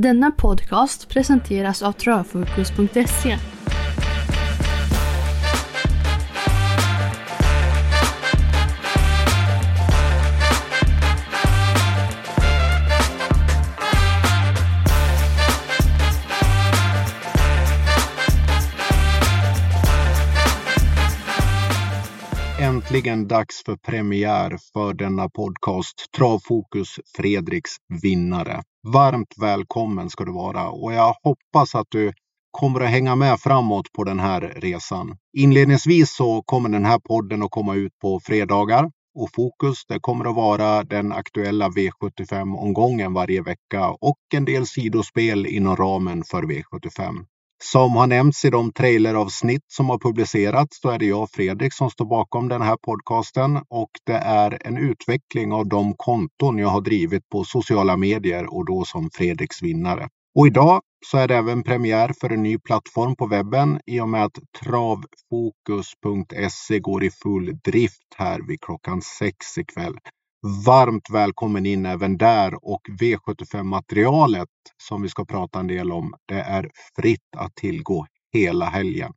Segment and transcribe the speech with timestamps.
[0.00, 3.38] Denna podcast presenteras av travfokus.se.
[22.60, 27.70] Äntligen dags för premiär för denna podcast Travfokus Fredriks
[28.02, 28.62] vinnare.
[28.92, 32.12] Varmt välkommen ska du vara och jag hoppas att du
[32.50, 35.16] kommer att hänga med framåt på den här resan.
[35.36, 40.24] Inledningsvis så kommer den här podden att komma ut på fredagar och fokus det kommer
[40.24, 46.42] att vara den aktuella V75 omgången varje vecka och en del sidospel inom ramen för
[46.42, 47.24] V75.
[47.62, 51.90] Som har nämnts i de traileravsnitt som har publicerats så är det jag Fredrik som
[51.90, 56.80] står bakom den här podcasten och det är en utveckling av de konton jag har
[56.80, 60.08] drivit på sociala medier och då som Fredriks vinnare.
[60.34, 64.08] Och idag så är det även premiär för en ny plattform på webben i och
[64.08, 69.98] med att travfokus.se går i full drift här vid klockan sex ikväll.
[70.66, 74.48] Varmt välkommen in även där och V75-materialet
[74.82, 79.12] som vi ska prata en del om, det är fritt att tillgå hela helgen.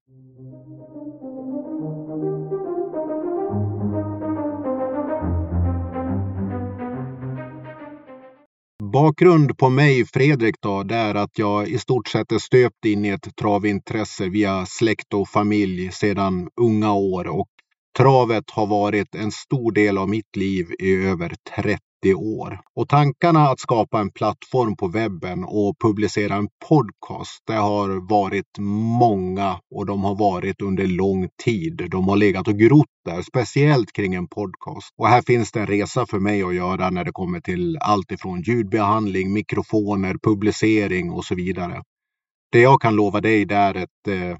[8.84, 13.06] Bakgrund på mig, Fredrik, då, det är att jag i stort sett är stöpt in
[13.06, 17.48] i ett travintresse via släkt och familj sedan unga år och
[17.98, 21.80] Travet har varit en stor del av mitt liv i över 30
[22.16, 22.60] år.
[22.76, 28.60] Och tankarna att skapa en plattform på webben och publicera en podcast, det har varit
[29.00, 31.88] många och de har varit under lång tid.
[31.92, 34.94] De har legat och grott där, speciellt kring en podcast.
[34.98, 38.12] Och här finns det en resa för mig att göra när det kommer till allt
[38.12, 41.82] ifrån ljudbehandling, mikrofoner, publicering och så vidare.
[42.52, 44.38] Det jag kan lova dig det är ett eh,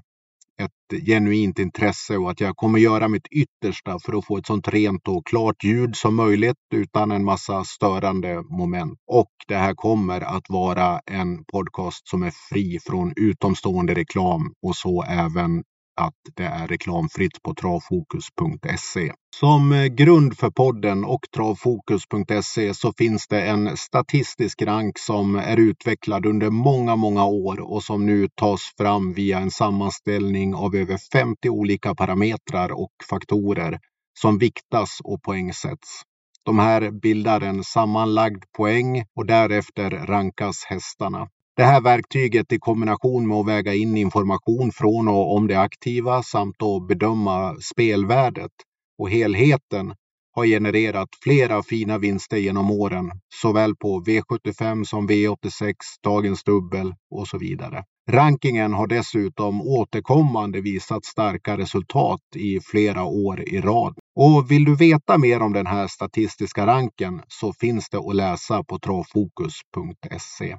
[0.62, 4.68] ett genuint intresse och att jag kommer göra mitt yttersta för att få ett sånt
[4.68, 8.98] rent och klart ljud som möjligt utan en massa störande moment.
[9.06, 14.76] Och det här kommer att vara en podcast som är fri från utomstående reklam och
[14.76, 15.62] så även
[15.98, 19.12] att det är reklamfritt på travfokus.se.
[19.36, 25.56] Som eh, grund för podden och travfokus.se så finns det en statistisk rank som är
[25.56, 30.98] utvecklad under många, många år och som nu tas fram via en sammanställning av över
[31.12, 33.78] 50 olika parametrar och faktorer
[34.20, 36.02] som viktas och poängsätts.
[36.44, 41.28] De här bildar en sammanlagd poäng och därefter rankas hästarna.
[41.58, 46.22] Det här verktyget i kombination med att väga in information från och om det aktiva
[46.22, 48.50] samt att bedöma spelvärdet
[48.98, 49.94] och helheten
[50.34, 53.10] har genererat flera fina vinster genom åren,
[53.42, 57.84] såväl på V75 som V86, dagens dubbel och så vidare.
[58.10, 63.94] Rankingen har dessutom återkommande visat starka resultat i flera år i rad.
[64.16, 68.64] Och vill du veta mer om den här statistiska ranken så finns det att läsa
[68.64, 70.56] på travfokus.se.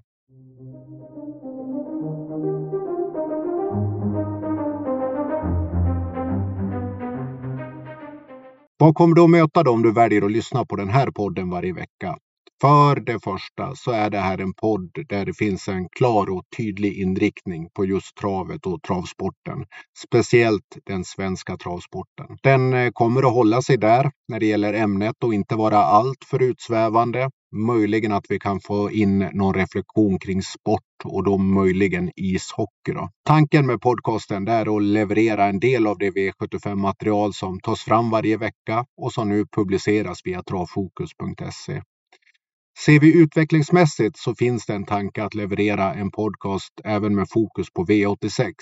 [8.81, 11.73] Vad kommer du att möta om du väljer att lyssna på den här podden varje
[11.73, 12.17] vecka?
[12.61, 16.43] För det första så är det här en podd där det finns en klar och
[16.57, 19.65] tydlig inriktning på just travet och travsporten.
[20.07, 22.37] Speciellt den svenska travsporten.
[22.43, 26.23] Den eh, kommer att hålla sig där när det gäller ämnet och inte vara allt
[26.29, 27.29] för utsvävande.
[27.51, 32.93] Möjligen att vi kan få in någon reflektion kring sport och då möjligen ishockey.
[32.93, 33.09] Då.
[33.25, 38.37] Tanken med podcasten är att leverera en del av det V75-material som tas fram varje
[38.37, 41.81] vecka och som nu publiceras via travfokus.se.
[42.85, 47.67] Ser vi utvecklingsmässigt så finns det en tanke att leverera en podcast även med fokus
[47.73, 48.53] på V86.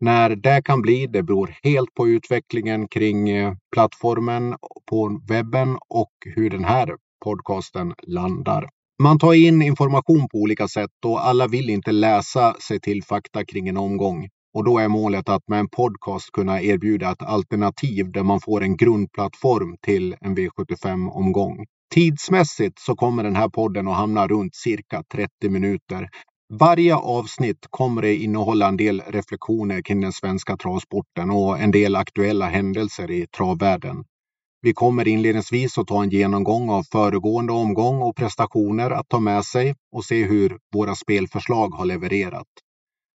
[0.00, 4.56] När det kan bli, det beror helt på utvecklingen kring eh, plattformen
[4.90, 8.68] på webben och hur den här podcasten landar.
[9.02, 13.44] Man tar in information på olika sätt och alla vill inte läsa sig till fakta
[13.44, 14.28] kring en omgång.
[14.54, 18.62] Och då är målet att med en podcast kunna erbjuda ett alternativ där man får
[18.62, 21.64] en grundplattform till en V75-omgång.
[21.94, 26.08] Tidsmässigt så kommer den här podden att hamna runt cirka 30 minuter.
[26.58, 31.96] Varje avsnitt kommer det innehålla en del reflektioner kring den svenska travsporten och en del
[31.96, 34.04] aktuella händelser i travvärlden.
[34.64, 39.44] Vi kommer inledningsvis att ta en genomgång av föregående omgång och prestationer att ta med
[39.44, 42.46] sig och se hur våra spelförslag har levererat.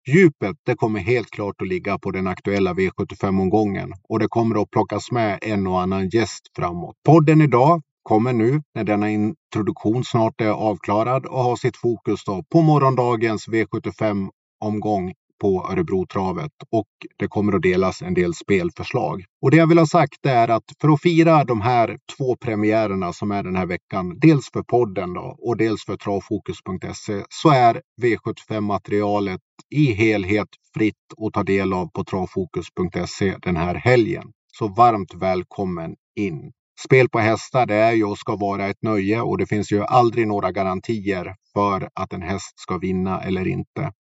[0.09, 4.71] Djupet det kommer helt klart att ligga på den aktuella V75-omgången och det kommer att
[4.71, 6.95] plockas med en och annan gäst framåt.
[7.07, 12.45] Podden idag kommer nu när denna introduktion snart är avklarad och har sitt fokus då
[12.53, 14.29] på morgondagens V75
[14.61, 16.88] omgång på Örebrotravet och
[17.19, 19.25] det kommer att delas en del spelförslag.
[19.43, 23.12] Och det jag vill ha sagt är att för att fira de här två premiärerna
[23.12, 27.81] som är den här veckan, dels för podden då och dels för travfokus.se, så är
[28.03, 29.41] V75 materialet
[29.71, 30.94] i helhet fritt
[31.27, 34.25] att ta del av på travfokus.se den här helgen.
[34.59, 36.53] Så varmt välkommen in.
[36.85, 39.85] Spel på hästar det är ju och ska vara ett nöje och det finns ju
[39.85, 43.93] aldrig några garantier för att en häst ska vinna eller inte.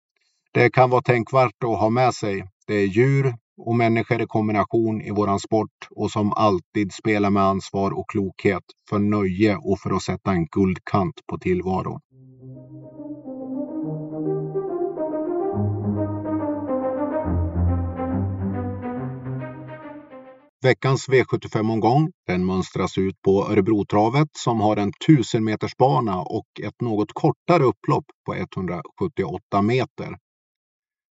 [0.56, 2.48] Det kan vara tänkvärt att ha med sig.
[2.68, 7.44] Det är djur och människor i kombination i våran sport och som alltid spelar med
[7.44, 12.00] ansvar och klokhet för nöje och för att sätta en guldkant på tillvaron.
[20.64, 26.82] Veckans V75-omgång den mönstras ut på Örebrotravet som har en 1000 meters bana och ett
[26.82, 30.25] något kortare upplopp på 178 meter.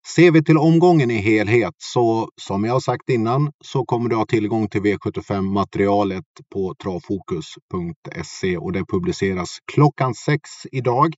[0.06, 4.26] Ser vi till omgången i helhet så som jag sagt innan så kommer du ha
[4.26, 11.14] tillgång till V75 materialet på travfokus.se och det publiceras klockan sex idag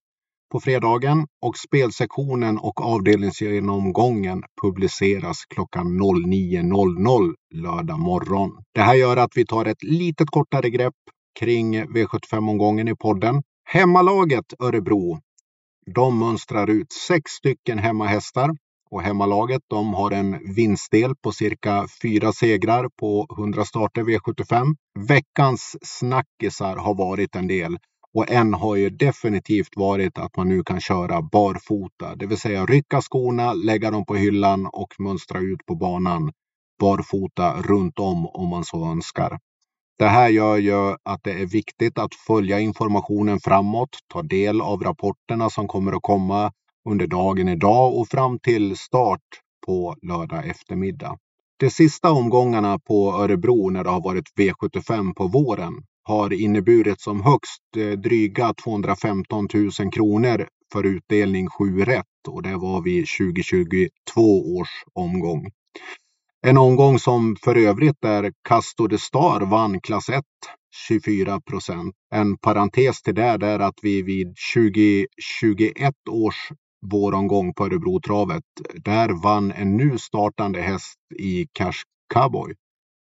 [0.52, 8.50] på fredagen och spelsektionen och avdelningsgenomgången publiceras klockan 09.00 lördag morgon.
[8.74, 10.94] Det här gör att vi tar ett litet kortare grepp
[11.38, 13.42] kring V75-omgången i podden.
[13.64, 15.18] Hemmalaget Örebro
[15.86, 18.50] de mönstrar ut sex stycken hemmahästar
[18.92, 24.74] och hemmalaget de har en vinstdel på cirka fyra segrar på 100 starter V75.
[25.08, 27.78] Veckans snackisar har varit en del
[28.14, 32.66] och en har ju definitivt varit att man nu kan köra barfota, det vill säga
[32.66, 36.32] rycka skorna, lägga dem på hyllan och mönstra ut på banan
[36.80, 39.38] barfota runt om om man så önskar.
[39.98, 44.82] Det här gör ju att det är viktigt att följa informationen framåt, ta del av
[44.82, 46.52] rapporterna som kommer att komma
[46.90, 49.20] under dagen idag och fram till start
[49.66, 51.18] på lördag eftermiddag.
[51.56, 57.22] De sista omgångarna på Örebro när det har varit V75 på våren har inneburit som
[57.22, 64.56] högst eh, dryga 215 000 kronor för utdelning 7 rätt och det var vid 2022
[64.56, 65.50] års omgång.
[66.46, 70.24] En omgång som för övrigt där Castor de Star vann klass 1
[70.88, 71.94] 24 procent.
[72.14, 76.50] En parentes till det är att vi vid 2021 års
[76.90, 78.42] våromgång på Örebrotravet.
[78.74, 81.82] Där vann en nu startande häst i Cash
[82.14, 82.54] Cowboy.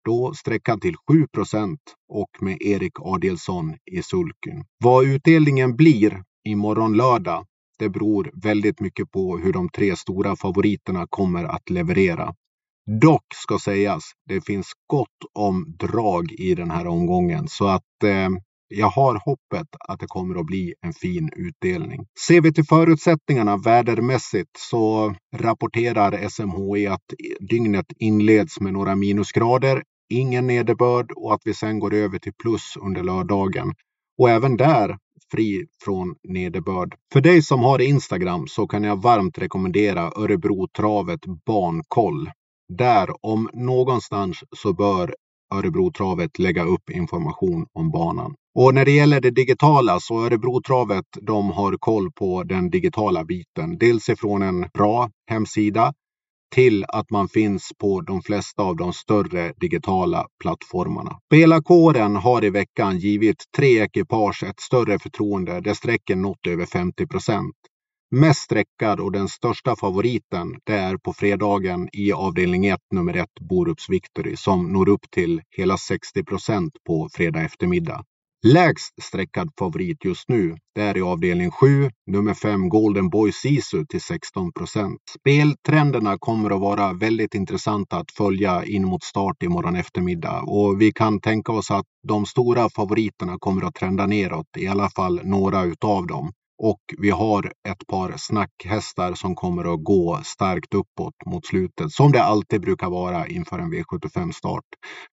[0.06, 0.96] Då sträckan till
[1.36, 1.78] 7%
[2.14, 4.66] och med Erik Adelsson i sulken.
[4.84, 7.46] Vad utdelningen blir imorgon lördag,
[7.80, 12.34] det beror väldigt mycket på hur de tre stora favoriterna kommer att leverera.
[13.02, 18.30] Dock ska sägas, det finns gott om drag i den här omgången så att eh,
[18.68, 22.06] jag har hoppet att det kommer att bli en fin utdelning.
[22.28, 27.04] Ser vi till förutsättningarna vädermässigt så rapporterar SMHI att
[27.40, 32.78] dygnet inleds med några minusgrader, ingen nederbörd och att vi sen går över till plus
[32.82, 33.74] under lördagen.
[34.18, 34.98] Och även där
[35.32, 36.96] fri från nederbörd.
[37.14, 42.30] För dig som har Instagram så kan jag varmt rekommendera Örebrotravet Bankoll.
[42.74, 45.16] Där om någonstans så bör
[45.54, 48.36] Örebrotravet lägga upp information om banan.
[48.60, 53.78] Och när det gäller det digitala så Örebrotravet de har koll på den digitala biten.
[53.78, 55.94] Dels ifrån en bra hemsida
[56.56, 61.20] till att man finns på de flesta av de större digitala plattformarna.
[61.26, 67.08] Spelarkåren har i veckan givit tre ekipage ett större förtroende där sträcken nått över 50
[67.08, 67.56] procent.
[68.12, 73.28] Mest sträckad och den största favoriten det är på fredagen i avdelning 1 nummer 1
[73.50, 78.04] Borups Victory som når upp till hela 60 procent på fredag eftermiddag.
[78.46, 83.86] Lägst sträckad favorit just nu, det är i avdelning 7, nummer 5 Golden Boy Sisu
[83.86, 85.00] till 16 procent.
[85.20, 90.92] Speltrenderna kommer att vara väldigt intressanta att följa in mot start imorgon eftermiddag och vi
[90.92, 95.64] kan tänka oss att de stora favoriterna kommer att trenda neråt, i alla fall några
[95.64, 96.32] utav dem.
[96.60, 102.12] Och vi har ett par snackhästar som kommer att gå starkt uppåt mot slutet, som
[102.12, 104.64] det alltid brukar vara inför en V75-start.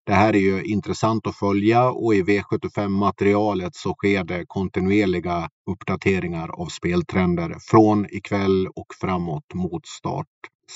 [0.07, 6.49] Det här är ju intressant att följa och i V75-materialet så sker det kontinuerliga uppdateringar
[6.49, 10.27] av speltrender från ikväll och framåt mot start.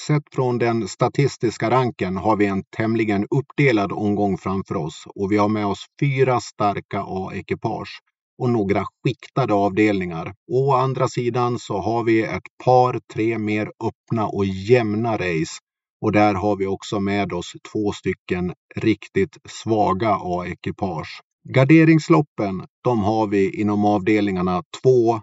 [0.07, 5.37] Sett från den statistiska ranken har vi en tämligen uppdelad omgång framför oss och vi
[5.37, 8.01] har med oss fyra starka A-ekipage
[8.39, 10.35] och några skiktade avdelningar.
[10.53, 15.59] Å andra sidan så har vi ett par, tre mer öppna och jämna race.
[16.01, 21.21] Och där har vi också med oss två stycken riktigt svaga A-ekipage.
[21.49, 25.21] Garderingsloppen, de har vi inom avdelningarna 2,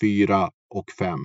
[0.00, 1.18] 4 och 5.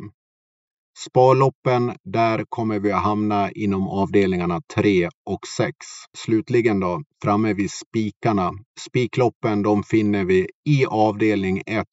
[1.08, 5.76] Sparloppen, där kommer vi att hamna inom avdelningarna 3 och 6.
[6.18, 8.52] Slutligen då, framme vid spikarna.
[8.80, 11.86] Spikloppen, de finner vi i avdelning 1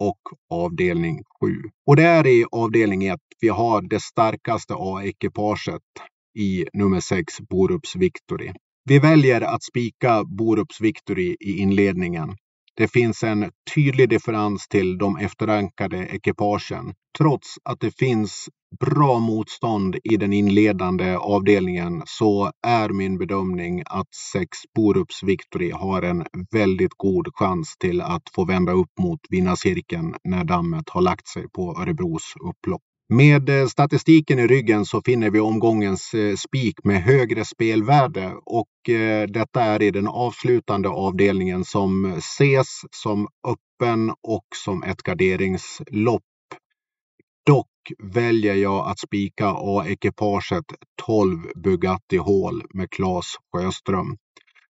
[0.00, 0.18] och
[0.50, 1.56] avdelning 7.
[1.86, 5.82] Och det är i avdelning 1 vi har det starkaste A-ekipaget
[6.38, 8.52] i nummer 6 Borups Victory.
[8.84, 12.36] Vi väljer att spika Borups Victory i inledningen.
[12.76, 18.48] Det finns en tydlig differens till de efterrankade ekipagen trots att det finns
[18.80, 26.02] bra motstånd i den inledande avdelningen så är min bedömning att sex Borups Victory har
[26.02, 31.28] en väldigt god chans till att få vända upp mot vinnarcirkeln när dammet har lagt
[31.28, 32.82] sig på Örebros upplopp.
[33.12, 38.88] Med eh, statistiken i ryggen så finner vi omgångens eh, spik med högre spelvärde och
[38.88, 46.22] eh, detta är i den avslutande avdelningen som ses som öppen och som ett garderingslopp.
[47.46, 47.68] Dock
[48.14, 50.64] väljer jag att spika A-ekipaget
[51.06, 54.16] 12 Bugatti Hall med Claes Sjöström.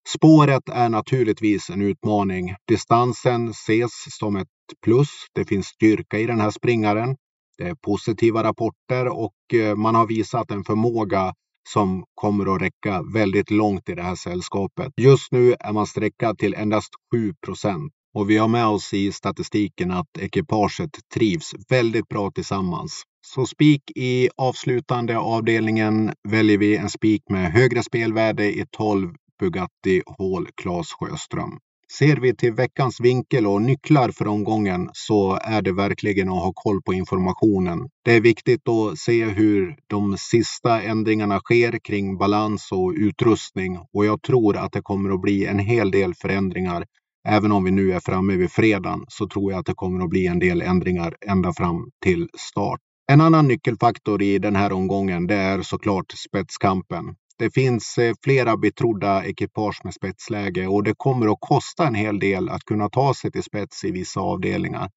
[0.09, 2.55] Spåret är naturligtvis en utmaning.
[2.69, 4.49] Distansen ses som ett
[4.85, 5.11] plus.
[5.33, 7.17] Det finns styrka i den här springaren.
[7.59, 11.35] Det är positiva rapporter och eh, man har visat en förmåga
[11.69, 14.93] som kommer att räcka väldigt långt i det här sällskapet.
[14.97, 19.13] Just nu är man sträckad till endast 7 procent och vi har med oss i
[19.13, 23.03] statistiken att ekipaget trivs väldigt bra tillsammans.
[23.27, 30.03] Så spik i avslutande avdelningen väljer vi en spik med högre spelvärde i 12 Bugatti
[30.19, 31.59] Hall Claes Sjöström.
[31.99, 36.53] Ser vi till veckans vinkel och nycklar för omgången så är det verkligen att ha
[36.55, 37.89] koll på informationen.
[38.05, 44.07] Det är viktigt att se hur de sista ändringarna sker kring balans och utrustning och
[44.07, 46.85] jag tror att det kommer att bli en hel del förändringar.
[47.29, 50.11] Även om vi nu är framme vid fredagen så tror jag att det kommer att
[50.11, 52.81] bli en del ändringar ända fram till start.
[53.13, 57.05] En annan nyckelfaktor i den här omgången det är såklart spetskampen.
[57.43, 62.19] Det finns eh, flera betrodda ekipage med spetsläge och det kommer att kosta en hel
[62.19, 64.91] del att kunna ta sig till spets i vissa avdelningar.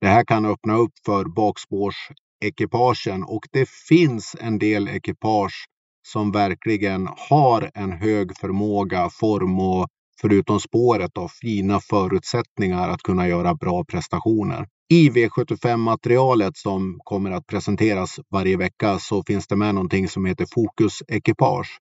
[0.00, 5.64] Det här kan öppna upp för bakspårsekipagen och det finns en del ekipage
[6.08, 9.88] som verkligen har en hög förmåga, form och
[10.20, 14.66] förutom spåret och fina förutsättningar att kunna göra bra prestationer.
[14.90, 20.46] I V75-materialet som kommer att presenteras varje vecka så finns det med någonting som heter
[20.54, 21.80] Fokus ekipage.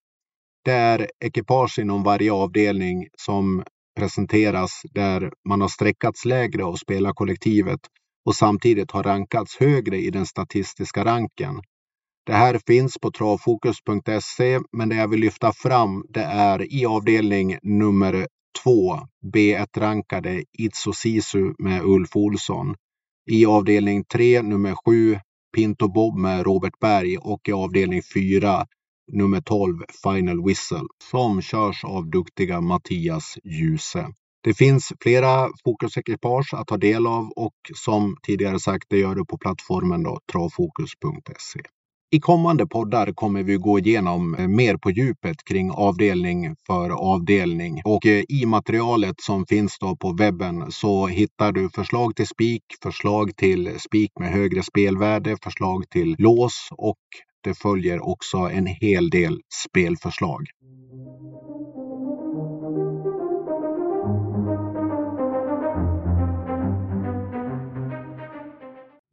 [0.69, 3.63] Det är ekipage inom varje avdelning som
[3.97, 7.79] presenteras där man har sträckats lägre och spelar kollektivet
[8.25, 11.61] och samtidigt har rankats högre i den statistiska ranken.
[12.25, 17.57] Det här finns på travfokus.se men det jag vill lyfta fram det är i avdelning
[17.63, 18.27] nummer
[18.63, 18.99] 2,
[19.33, 22.75] B1-rankade Itso Sisu med Ulf Olsson.
[23.31, 25.19] I avdelning 3 nummer 7
[25.55, 28.65] Pinto Bob med Robert Berg och i avdelning 4
[29.11, 34.13] nummer 12 Final Whistle som körs av duktiga Mattias Djuse.
[34.43, 39.25] Det finns flera fokusekipage att ta del av och som tidigare sagt, det gör du
[39.25, 41.59] på plattformen då, travfokus.se.
[42.11, 47.81] I kommande poddar kommer vi gå igenom eh, mer på djupet kring avdelning för avdelning
[47.85, 52.63] och eh, i materialet som finns då på webben så hittar du förslag till spik,
[52.83, 56.97] förslag till spik med högre spelvärde, förslag till lås och
[57.43, 60.45] det följer också en hel del spelförslag.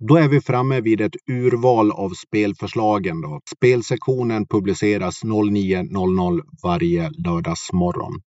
[0.09, 3.21] Då är vi framme vid ett urval av spelförslagen.
[3.21, 3.41] Då.
[3.57, 8.21] Spelsektionen publiceras 09.00 varje lördagsmorgon.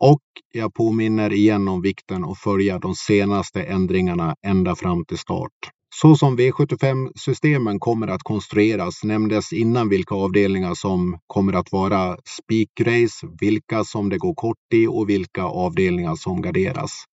[0.00, 0.22] Och
[0.52, 5.70] jag påminner igen om vikten att följa de senaste ändringarna ända fram till start.
[5.94, 13.26] Så som V75-systemen kommer att konstrueras nämndes innan vilka avdelningar som kommer att vara spikrace,
[13.40, 17.04] vilka som det går kort i och vilka avdelningar som garderas.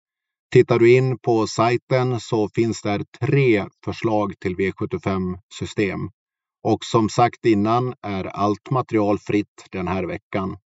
[0.54, 6.10] Tittar du in på sajten så finns där tre förslag till V75-system.
[6.64, 10.58] Och som sagt innan är allt material fritt den här veckan.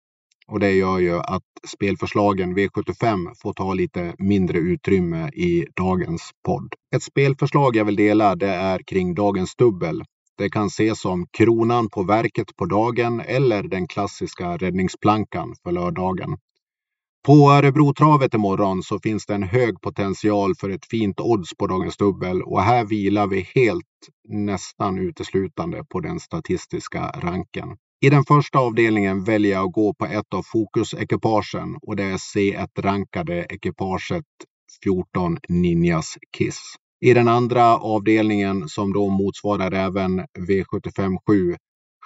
[0.53, 6.75] Och det gör ju att spelförslagen V75 får ta lite mindre utrymme i dagens podd.
[6.97, 10.03] Ett spelförslag jag vill dela det är kring dagens dubbel.
[10.39, 16.37] Det kan ses som kronan på verket på dagen eller den klassiska räddningsplankan för lördagen.
[17.27, 21.97] På Örebrotravet imorgon så finns det en hög potential för ett fint odds på dagens
[21.97, 27.69] dubbel och här vilar vi helt nästan uteslutande på den statistiska ranken.
[28.05, 32.17] I den första avdelningen väljer jag att gå på ett av fokusekipagen och det är
[32.17, 34.25] C1-rankade ekipaget
[34.85, 36.61] 14 Ninjas Kiss.
[37.01, 41.57] I den andra avdelningen som då motsvarar även V75 7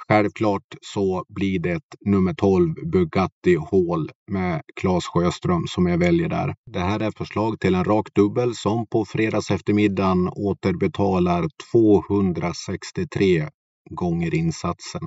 [0.08, 6.54] Självklart så blir det nummer 12 Bugatti Hall med Claes Sjöström som jag väljer där.
[6.72, 13.48] Det här är förslag till en rak dubbel som på fredags eftermiddagen återbetalar 263
[13.90, 15.02] gånger insatsen.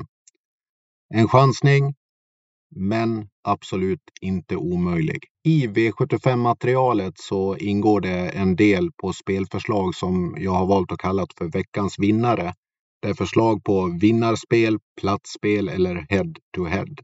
[1.13, 1.95] En chansning,
[2.75, 5.23] men absolut inte omöjlig.
[5.43, 11.27] I V75-materialet så ingår det en del på spelförslag som jag har valt att kalla
[11.37, 12.53] för veckans vinnare.
[13.01, 16.95] Det är förslag på vinnarspel, platsspel eller head to head.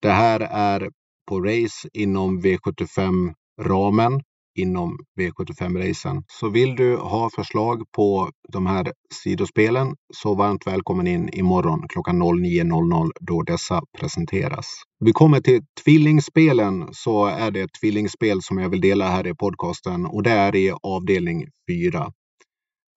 [0.00, 0.90] Det här är
[1.28, 4.22] på race inom V75-ramen
[4.58, 6.22] inom V75-racen.
[6.26, 12.22] Så vill du ha förslag på de här sidospelen så varmt välkommen in imorgon klockan
[12.22, 14.66] 09.00 då dessa presenteras.
[15.00, 19.34] Vi kommer till tvillingspelen så är det ett tvillingspel som jag vill dela här i
[19.34, 22.12] podcasten och det är i avdelning 4.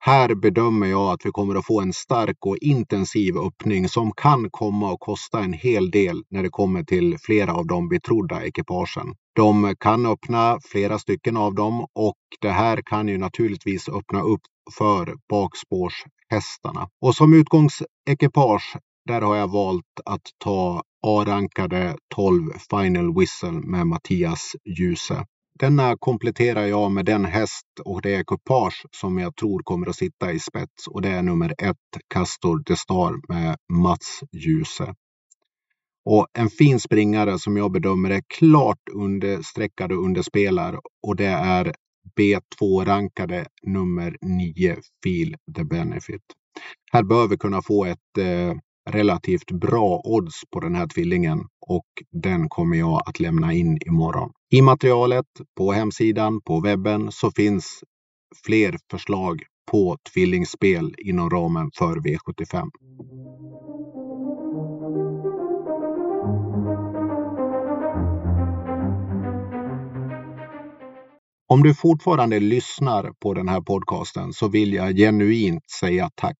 [0.02, 4.50] Här bedömer jag att vi kommer att få en stark och intensiv öppning som kan
[4.50, 9.14] komma att kosta en hel del när det kommer till flera av de betrodda ekipagen.
[9.36, 14.40] De kan öppna flera stycken av dem och det här kan ju naturligtvis öppna upp
[14.78, 16.88] för bakspårshästarna.
[17.00, 18.76] Och som utgångsekipage
[19.06, 25.24] där har jag valt att ta A-rankade 12 Final Whistle med Mattias Djuse.
[25.60, 30.32] Denna kompletterar jag med den häst och det ekipage som jag tror kommer att sitta
[30.32, 31.76] i spets och det är nummer ett
[32.14, 34.94] Castor de Star med Mats Djuse.
[36.04, 41.74] Och en fin springare som jag bedömer är klart understreckade och underspelar och det är
[42.18, 46.22] B2-rankade nummer 9 Feel the Benefit.
[46.92, 48.54] Här bör vi kunna få ett eh,
[48.90, 54.32] relativt bra odds på den här tvillingen och den kommer jag att lämna in imorgon.
[54.50, 57.84] I materialet på hemsidan, på webben så finns
[58.46, 62.70] fler förslag på tvillingspel inom ramen för V75.
[71.52, 76.36] Om du fortfarande lyssnar på den här podcasten så vill jag genuint säga tack.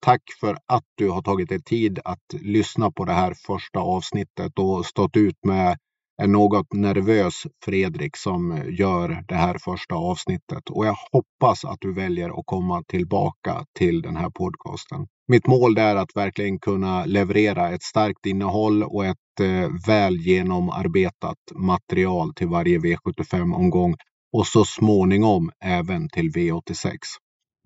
[0.00, 4.58] Tack för att du har tagit dig tid att lyssna på det här första avsnittet
[4.58, 5.76] och stått ut med
[6.22, 10.70] en något nervös Fredrik som gör det här första avsnittet.
[10.70, 15.06] Och jag hoppas att du väljer att komma tillbaka till den här podcasten.
[15.28, 21.38] Mitt mål är att verkligen kunna leverera ett starkt innehåll och ett eh, väl genomarbetat
[21.54, 23.94] material till varje V75-omgång
[24.34, 26.96] och så småningom även till V86.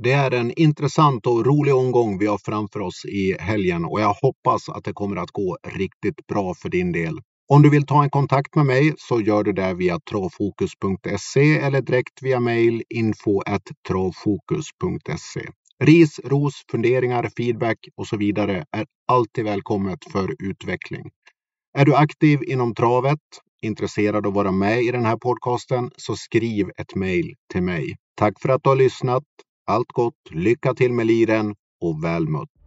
[0.03, 4.13] Det är en intressant och rolig omgång vi har framför oss i helgen och jag
[4.13, 7.19] hoppas att det kommer att gå riktigt bra för din del.
[7.49, 11.83] Om du vill ta en kontakt med mig så gör du det via travfokus.se eller
[11.83, 13.43] direkt via mail info
[13.89, 15.41] travfokus.se.
[15.85, 21.11] Ris, ros, funderingar, feedback och så vidare är alltid välkommet för utveckling.
[21.79, 23.21] Är du aktiv inom travet
[23.63, 27.97] intresserad av att vara med i den här podcasten så skriv ett mejl till mig.
[28.17, 29.25] Tack för att du har lyssnat.
[29.67, 32.58] Allt gott, lycka till med liren och väl mött!